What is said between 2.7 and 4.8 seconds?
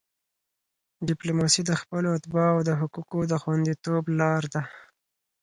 حقوقو د خوندیتوب لار ده.